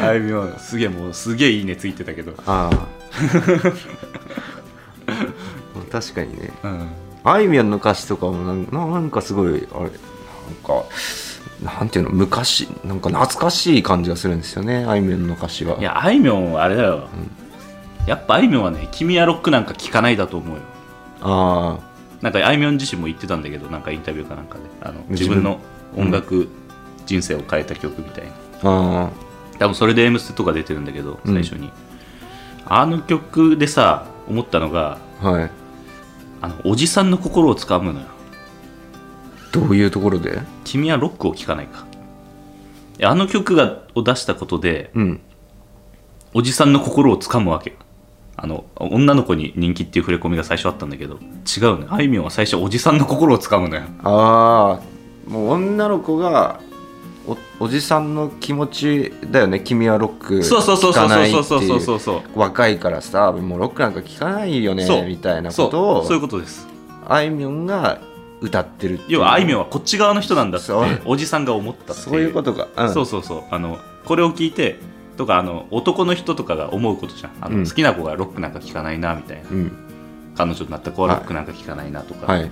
[0.00, 2.32] あいみょんすげえもうすげえいいねついてたけど。
[2.46, 2.86] ああ
[5.90, 6.50] 確かにね。
[6.62, 6.88] うん。
[7.24, 9.90] あいみょんの歌詞とかもなんななんかすごいあれなん
[10.64, 10.84] か
[11.62, 15.78] なんていうの昔なんか懐かしい感じがするんですよねあいみょんの歌詞は。
[15.78, 17.08] いやあいみょんはあれだよ、
[18.06, 20.62] やっぱあいみょんはね「君はロックなんか聴かない」だと思うよ。
[21.22, 21.78] あ
[22.20, 24.64] なんかあいみょん自身も言ってたんだけどなんかインタビューかなんかで。
[24.80, 25.58] あの自分の？
[25.94, 26.48] 音楽
[27.04, 29.10] 人生を変えた曲みたいな、ああ。
[29.58, 31.34] 多分それで「M ステ」とか出てるんだけどうん。
[31.34, 31.70] 最初に、
[32.64, 35.50] あの曲でさ思ったのがあはい。
[36.40, 38.06] あのおじさんの心をつかむのよ。
[39.52, 40.40] どういうところで？
[40.64, 41.84] 君はロックを聴かないか。
[43.02, 45.20] あの曲がを出したことでうん。
[46.34, 47.76] おじさんの心をつかむわけ
[48.36, 51.18] あの女の子に人気っていう触れ込みが最初あったんだけど
[51.56, 51.86] 違うね。
[51.90, 53.82] あいみょんは最初おじさんの心をつかむのよ。
[54.02, 56.60] ああもう女の子が
[57.26, 59.60] おおじさんの気持ちだよね。
[59.60, 61.80] 君はロックそうそうそうそう聴かないってそうそうそう。
[61.80, 62.38] そういうそう。
[62.38, 65.04] 若いからさもうロックなんか聴かないよねそう。
[65.04, 66.14] みたいなこそうとをそう。
[66.14, 66.66] いうことです。
[67.08, 68.00] あいみょんが
[68.40, 71.00] 歌ってる要はあいみょんはこっち側の人なんだってそう。
[71.04, 73.42] おじさんが思ったってそういうことか、うん、そうそうそう。
[73.50, 74.80] あのこれを聞いて
[75.22, 77.32] とかあの男の人とかが思うことじゃん。
[77.40, 77.68] あの、うん。
[77.68, 79.50] 好きな子がロックなんか聴かないなみたいな。
[79.50, 79.72] うん。
[80.34, 82.50] 彼女になった子はロックなんか聴かないなとか、はい。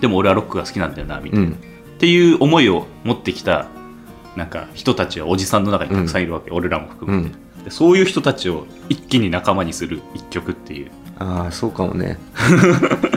[0.00, 1.52] でも俺はロックが好きなんだよなみたいな、うん。
[1.52, 1.56] っ
[1.98, 3.68] ていう思いを持ってきた
[4.34, 10.90] なんか人たちはおじさんの中にたくさんいるわけ、俺らも含めて、でそういう人たちを一気に仲間にする一曲っていう。
[11.20, 12.18] ああそうかもね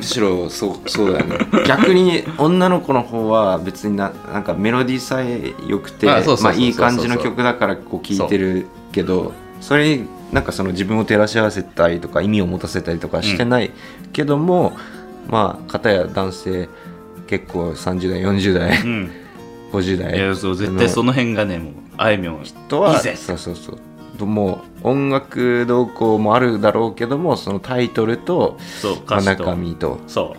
[0.00, 1.38] むしろそうそうだよね。
[1.66, 6.14] 逆に女の子の方は別にななんかメロディーさえ良くてま
[6.50, 13.70] あいい感じの曲だからこう聴いてるけどそれになんかその自分を照らし合わせたりとか意味を持たせたりとかしてない
[14.12, 14.76] けども、
[15.28, 16.68] まあ片や男性
[17.26, 19.10] 結構30代40代うん。
[19.72, 20.18] 50い代。
[20.18, 23.78] やそう絶対その辺がねもうあいみょんとはそうそうそう
[24.26, 29.44] もう音楽動向もあるだろうけどもそのタイトルと、そうまあ、歌詞と。
[29.44, 30.00] 中身と。
[30.06, 30.36] そ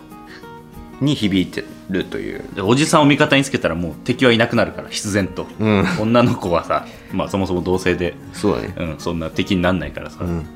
[1.00, 1.04] う。
[1.04, 5.46] に響いてるという、でおじさんを味方につけたらもう敵はいなくなるから必然と。
[5.58, 8.74] うん、女の子はさ、まあ、そもそも同性で、そうだね。
[8.76, 10.46] うん、そんな敵になんないからさ、うん。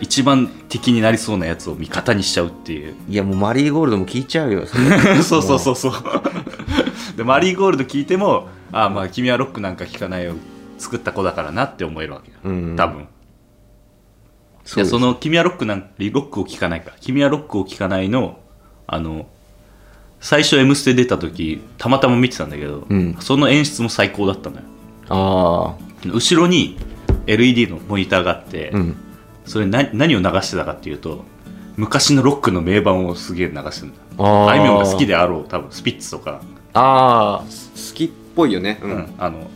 [0.00, 2.94] 一番敵になりそうなやつを味方にしちゃうっていう。
[3.08, 5.22] いやもうマリーゴールドも聞いちゃうよそれ。
[5.22, 5.92] そうそうそうそう。
[7.16, 10.34] でマリーゴールド聞いてもああまあ君はロックなんか聴かないよ
[10.78, 12.76] 作った子だからなって思えるわけよ、うん。
[12.76, 13.08] 多分。
[14.64, 18.38] そその「君はロックなんロックを聴かないか」「君はロックを聴かないの」
[18.86, 19.26] あの
[20.20, 23.16] 最初「M ステ」出た時たまたま見てたんだけど、うん。
[23.20, 24.62] その演出も最高だったのよ。
[25.10, 25.74] あ
[26.06, 26.78] 後ろに
[27.26, 28.96] LED のモニターがあって、あうん。
[29.44, 31.24] それ何何を流してたかっていうと
[31.76, 34.48] 昔のロックの名盤をすげえ流してるんだ。
[34.48, 36.40] あいみょんが好きであろう多分スピッツとか、
[36.72, 38.78] ああ好きっぽいよね。
[38.82, 39.50] ううんあの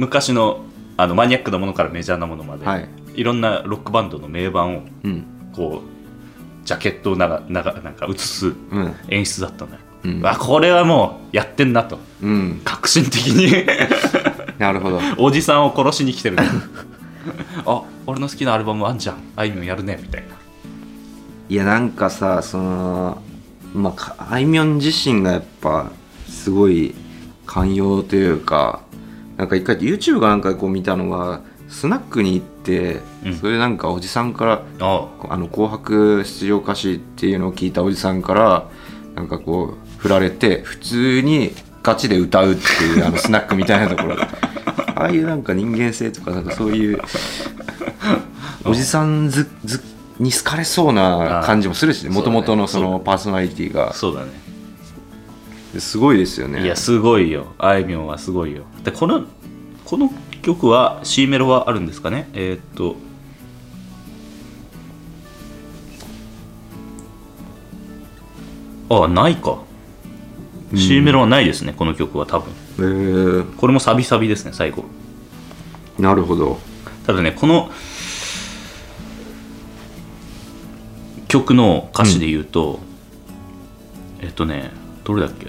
[0.00, 0.64] 昔の
[0.96, 2.88] あのマニアックなものからメジャーなものまで、はい。
[3.14, 5.26] いろんなロックバンドの名盤をうん。
[5.54, 8.94] こうジャケットをながながなんか映すうん。
[9.08, 10.26] 演出だったのよ、うん。
[10.26, 11.98] あこれはもうやってんなと。
[12.22, 12.60] うん。
[12.64, 13.66] 革新的に。
[14.58, 15.00] なるほど。
[15.18, 16.44] おじさんを殺しに来てるね。
[17.66, 19.16] あ俺の好きなアルバムあんじゃん。
[19.36, 19.98] あいみょんやるね。
[20.02, 20.28] みたいな。
[21.48, 23.22] いやなんかさその
[23.74, 25.90] まあかあいみょん自身がやっぱ
[26.28, 26.94] すごい
[27.44, 28.80] 寛容というか
[29.40, 33.34] なんか一回 YouTube かなんかでこう見たのはスナックに行って、うん。
[33.34, 35.08] それでなんかおじさんからあ。
[35.30, 38.68] あの紅白出場歌詞っていうのを聞いたおじさんから
[39.14, 44.16] なんかこう振られて普通にガチで歌うっていう あのスナックみたいなところ。
[44.16, 44.22] で
[44.94, 47.00] ああいうなんか人間性とかなんかそういう
[48.66, 49.82] おじさんずず
[50.18, 52.10] に好かれそうな感じもするしね。
[52.10, 53.94] もともとのそのパーソナリティが。
[53.94, 54.49] そうだね
[55.78, 56.64] すごいですよね。
[56.64, 57.54] いやすごいよ。
[57.58, 58.64] あいみょんはすごいよ。
[58.82, 59.24] でこの
[59.84, 60.10] この
[60.42, 62.28] 曲は C メロはあるんですかね？
[62.32, 62.96] えーっと。
[68.92, 69.58] あないか。
[70.74, 72.52] C メロはないですね、この曲は多分。
[72.78, 74.84] えー、これもサビサビですね最後。
[75.98, 76.58] なるほど。
[77.06, 77.70] ただねこの
[81.28, 82.80] 曲の歌詞で言うと、
[84.20, 84.72] えっとね
[85.04, 85.48] どれだっけ？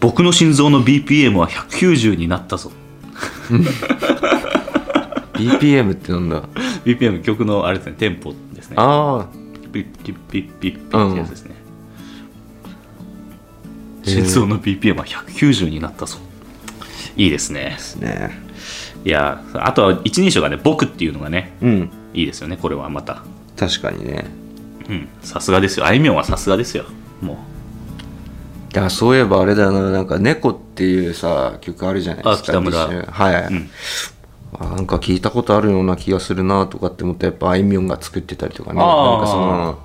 [0.00, 2.70] 僕の心臓の BPM は190になったぞ。
[5.32, 6.42] BPM ってなんだ
[6.84, 8.76] ？BPM 曲のあれですねテンポですね。
[8.78, 9.26] あ
[9.72, 11.54] ピッピッピッピッピッってやつですね、
[14.04, 16.18] 心臓の BPM は190になったぞ。
[17.16, 17.70] いいですね。
[17.72, 18.30] あですね。
[19.04, 21.90] いやあとは一人称がね僕っていうのがねうん。
[22.14, 23.22] いいですよねこれはまた。
[23.56, 24.26] 確かにね。
[24.88, 25.08] うん。
[25.22, 25.86] さすがですよ。
[25.86, 26.84] あいみょんはさすがですよ。
[27.20, 27.38] も
[28.74, 32.78] いやそういえばあれだななんか「猫」っていうさ曲あるじゃないですかあ北村。
[32.78, 33.70] はい、う、うん、
[34.58, 39.78] あなんか聞いたことあるような気がするなとかって思ったらやっぱあいみょんが作ってたりとかねなんかその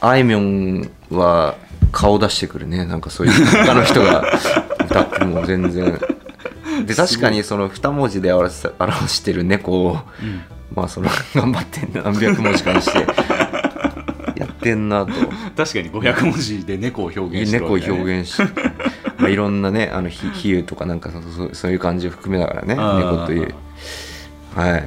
[0.00, 1.56] あいみょんは
[1.90, 4.24] 顔出してくるねなんかそういう他の人が
[4.84, 6.00] 歌っても全然。
[6.86, 9.98] で確かにその2文字で表す表してる猫を、
[10.74, 13.06] まあその頑張って何百文字かにしてや
[14.64, 15.12] ってんなと。
[15.56, 18.40] 確かに500文字で猫を表現してる猫を表現し
[19.18, 23.54] まあいろんなねあの比比喩とかなんかそそうそういう感じを含めながらね猫という。
[24.56, 24.84] はい。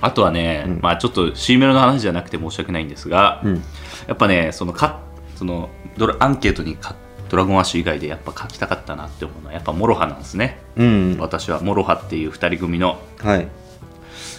[0.00, 0.78] あとはね、うん。
[0.82, 3.62] まあちょっと C メロの話じゃなくて申し訳ないんですが、うん。
[4.06, 5.00] やっぱねそのか
[5.36, 6.94] そのドラアンケートにか
[7.30, 10.60] ドラゴンアッシュ以外でやっぱ書きたかったなって思うのはやっぱモロハなんですね。
[10.76, 11.16] うん。
[11.18, 13.48] 私はモロハっていう2人組のはい。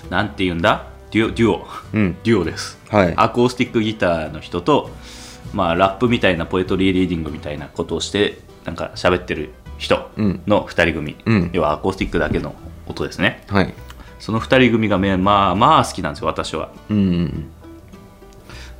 [0.09, 0.94] なんて言うんだ？
[1.15, 1.67] デュオデュオ。
[1.93, 2.17] うん。
[2.25, 2.77] デュオです。
[2.89, 3.13] はい。
[3.15, 4.89] アコースティックギターの人と、
[5.53, 11.49] まあ、ラップみたいなポエトリーリーディングみたいなことをしてなんか喋ってる人うんの2人組、うん。
[11.53, 12.53] 要はアコースティックだけの
[12.85, 13.45] 音ですね。
[13.47, 13.73] はい。
[14.19, 16.69] その2人組がめまあまあ好きなんですよ私は。
[16.89, 17.49] うん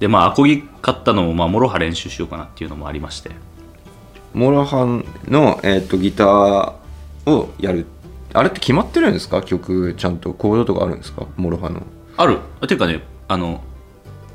[0.02, 3.32] でまあアコギ買ったのも、まあ、モロハ練習しようかなっていうのもありまして。
[4.34, 6.74] モロハンの、えー、とギター
[7.28, 7.86] をやる。
[8.34, 9.42] あれって決まってるんですか？
[9.42, 10.34] 曲ちゃんと。
[10.34, 11.26] コードとかあるんですか？
[11.38, 11.84] モロハの
[12.18, 12.40] ある。
[12.68, 13.64] ていうかねあの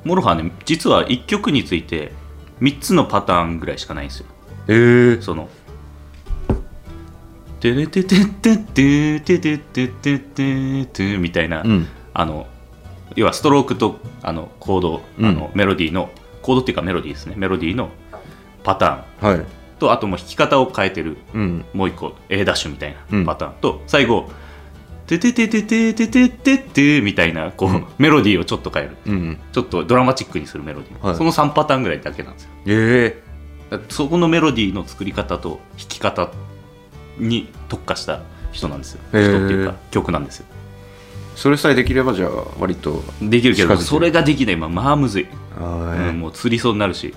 [0.05, 2.13] モロハね実は1曲について
[2.61, 4.27] 3つのパターンぐらいしかないんですよ。
[4.69, 5.49] えー、その
[7.61, 12.47] 「テレテテテテテテテテテテ」みたいな、うんあの
[13.17, 16.11] 要はストロークとあのコード、うんあのメロディーの
[16.43, 17.91] コードっていうかメロディーですねメロディーの
[18.63, 19.47] パターンはい
[19.79, 24.31] とあともう弾き方を変えてるうんもう一個 A ダッシュみたいうんなパターンと、最後
[25.19, 27.87] 「テテテテテテテテテ」みたいなこう、うん。
[27.99, 28.97] メロディーをちょっと変える。
[29.07, 31.17] うんちょっとドラマチックにするメロディー、はい。
[31.17, 32.51] その3パターンぐらいだけなんですよ。
[32.67, 33.23] え。
[33.71, 36.31] だからそこのメロディーの作り方と弾き方
[37.19, 38.21] に特化した
[38.53, 39.01] 人なんですよ。
[39.13, 40.47] へー人っていうか曲なんですよ。
[41.35, 43.87] ー、それさえできればじゃあ割とできるけど近づける。
[43.87, 45.27] それができないまあまあむずい、
[45.59, 47.15] あうん、もう釣りそうになるし。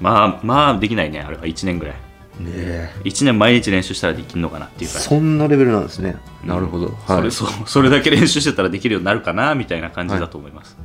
[0.00, 1.44] まあまあできないねあれは。
[1.44, 1.94] 1年ぐらい
[2.44, 6.16] ね1年毎日練習したらできるのかなっていうかそんなレベルなんですね。
[6.44, 6.96] なるほど、はい。
[7.06, 10.76] それ そうそれだけ練習してたらできるようになるかなみたいな感じだと思います、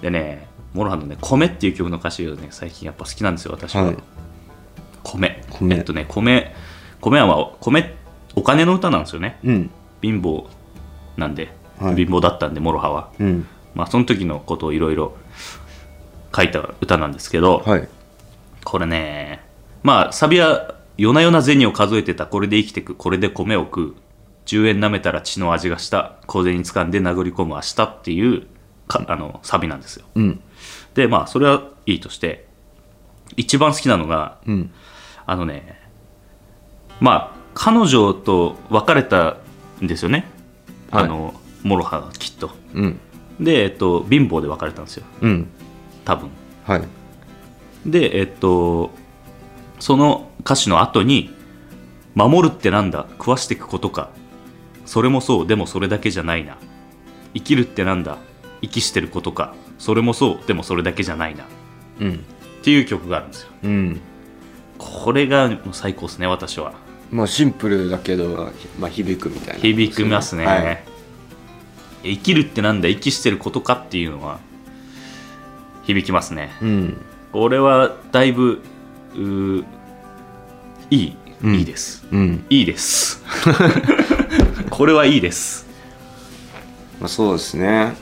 [0.00, 3.96] でねモロハのね「米」っていう曲の歌詞がね最近やっぱ好きなんですよ私は、はい。
[5.02, 5.42] 米。
[5.50, 5.76] 米。
[5.76, 6.54] えっとね米
[7.00, 7.96] 米は米
[8.36, 9.38] お金の歌なんですよね。
[9.44, 9.70] うん。
[10.02, 10.44] 貧乏
[11.16, 11.96] なんで、はい。
[11.96, 13.10] 貧乏だったんでモロハは。
[13.18, 13.46] うん。
[13.74, 15.16] まあその時のことをいろいろ
[16.34, 17.88] 書いた歌なんですけど、はい。
[18.64, 19.42] これね
[19.82, 22.26] まあサビは夜な夜な銭を数えてた。
[22.26, 22.94] これで生きてく。
[22.94, 23.94] これで米を食う。
[24.44, 26.16] 10円舐めたら血の味がした。
[26.26, 28.46] 小銭掴んで殴り込む明日っていう
[28.86, 30.04] かあのサビなんですよ。
[30.14, 30.40] うん。
[30.92, 32.46] でまあそれはいいとして
[33.38, 34.70] 一番好きなのがうん。
[35.24, 35.80] あのね
[37.00, 39.38] まあ彼女と別れた
[39.82, 40.26] んですよね、
[40.90, 41.04] はい。
[41.04, 41.32] あの
[41.62, 42.50] モロハがきっと。
[42.74, 43.00] うん。
[43.40, 45.06] で、えっと、貧乏で別れたんですよ。
[45.22, 45.48] うん。
[46.04, 46.28] 多分。
[46.64, 46.82] はい。
[47.86, 48.90] でえっと
[49.78, 51.34] その歌詞の後に
[52.14, 53.06] 「守るってなんだ？
[53.12, 54.10] 食わしていくことか。
[54.86, 55.46] それもそう。
[55.46, 56.56] でもそれだけじゃないな。
[57.34, 58.18] 生きるってなんだ？
[58.62, 59.54] 息してることか。
[59.78, 60.46] それもそう。
[60.46, 61.44] でもそれだけじゃないな」
[62.00, 62.12] うん。
[62.14, 62.16] っ
[62.62, 63.48] ていう曲があるんですよ。
[63.62, 64.00] うん。
[64.78, 66.72] これが最高ですね私は。
[67.10, 69.60] まあシンプルだけど、まあ、響くみたいな。
[69.60, 70.84] 響きますね、はい。
[72.02, 72.88] 生きるってなんだ？
[72.88, 74.38] 息してることかっていうのは
[75.84, 76.50] 響きますね。
[76.62, 76.96] うん。
[77.32, 78.62] これはだいぶ
[80.90, 81.54] いい、うん。
[81.54, 82.06] いいです。
[82.10, 82.44] うん。
[82.50, 83.22] いいです。
[84.70, 85.66] これはいいです。
[87.00, 87.94] まあ、そうですね。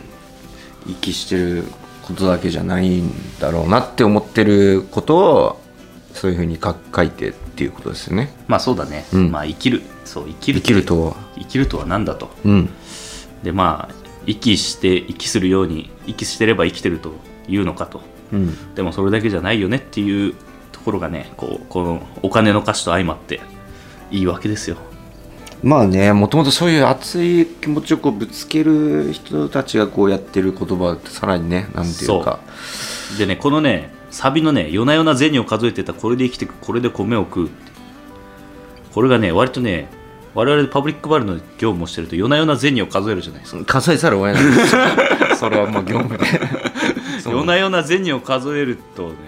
[0.86, 1.64] 息してる
[2.02, 5.60] ことだけじゃないんだろうなって思ってることを
[6.14, 8.32] そういうふうに書書いてっていうことですよね。
[8.48, 9.30] まあそうだね、うん。
[9.30, 9.82] まあ生きる。
[10.04, 10.60] そう生きる。
[10.60, 11.16] 生きるとは。
[11.38, 12.30] 生きるとは何だと。
[12.44, 12.70] うん。
[13.42, 13.94] でまあ
[14.26, 17.12] 息して息するように息してれば生きてると
[17.48, 18.00] いうのかと。
[18.32, 18.74] うん。
[18.74, 20.47] でもそれだけじゃないよねっていうと
[20.88, 23.40] ころがねこうこのお金の歌詞と相まって
[24.10, 24.78] いいわけですよ。
[25.62, 32.40] まあねもともとそういう熱い気持ちをこうぶつける人たちがこうやってる言葉ってさらにねなんていうか。
[33.18, 37.50] でねこのねサビのね夜な夜な銭を数えてたこれで生きてくこれで米を食う
[38.94, 39.88] これがね割とね
[40.34, 43.64] 我々パブリックバルの業務をしてると夜な夜な銭を数えるじゃないですか。
[43.64, 44.44] 数えざるを得ない。
[45.36, 46.24] それはもう業務で。
[47.26, 49.14] 夜な夜な銭を数えるとね、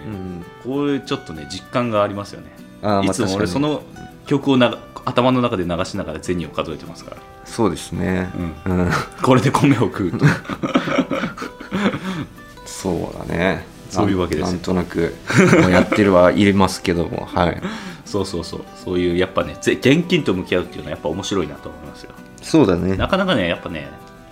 [0.63, 2.51] こういうちょっとね実感がありますよね。
[2.81, 3.83] あいつも俺その
[4.25, 8.29] 曲をな頭の中で流しながら銭を数えてますからそうですね。
[8.65, 8.89] ううん、
[9.21, 10.25] これで米を食うと。
[12.65, 13.65] そうだね。
[13.89, 14.51] そういうわけですよ。
[14.53, 15.15] なんとなく
[15.61, 17.61] もうやってるはいれますけどもはい。
[18.05, 18.61] そうそうそう。
[18.75, 22.11] そういうやっぱねぜ現金と向き合うっていうのはやっぱ面白いなと思いますよ。
[22.41, 22.95] そうだね。
[22.95, 23.89] なかなかねやっぱね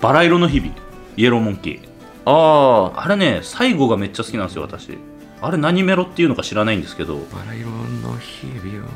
[0.00, 0.72] バラ色の日々。
[1.16, 1.80] イエローモンキー。
[2.24, 4.96] あああれね最後がめっちゃ好きなんですよ私。
[5.42, 7.16] あれ何メロっていうのか知らないんですけど。
[7.16, 8.88] バラ色の日々を。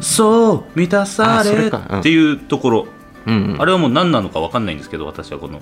[0.00, 2.00] そう満たされうん。
[2.00, 2.86] っていうところ、
[3.26, 5.60] うん、うん、あれはもう何なのか分かんないんですけど私はこの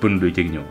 [0.00, 0.64] 分類的には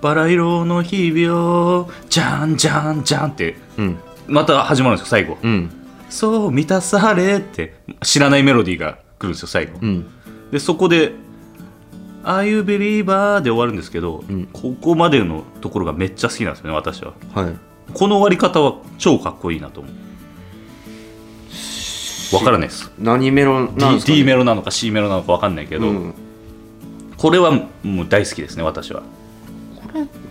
[0.00, 1.40] バラ色の日々
[1.80, 3.98] をじゃんじゃんじゃんってうん。
[4.26, 5.70] また始まるんですよ最後、うん。
[6.08, 10.06] そう満たされって知らないメロディーが来るんですよ最後、うん。
[10.50, 11.12] でそこで
[12.24, 14.46] 「Are you believer?」で終わるんですけど、うん。
[14.52, 17.14] ここまでのところがめっちゃ好きなんですよね私は。
[17.34, 17.56] はい。
[17.94, 19.92] この終わり方は超かっこいいなと思う。
[22.30, 22.92] わからないです。
[22.98, 26.14] 何メロなん D, ですか、ね、D メロなのか C メロなのかわかんないけど、うん、
[27.16, 27.50] これは
[27.82, 29.02] もう大好きですね私は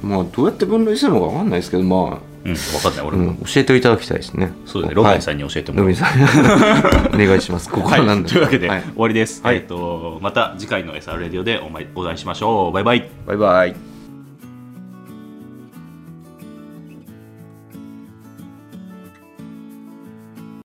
[0.02, 4.52] まあどうやって分類するのか分かんないですけどまうんわかんないあ、俺も、うん、教えていただきたいですね。
[4.66, 7.70] そうだねロビンさんにに教えてもらう、ロビンさん お願いします。
[7.70, 8.82] ここはなんはい、で、というわけで、はい。
[8.82, 9.58] 終わりです、はい。
[9.58, 12.72] えっとまた次回の SR レディオでお会いお会いしましょう。
[12.72, 13.10] バイバイ。
[13.26, 13.97] バイバイ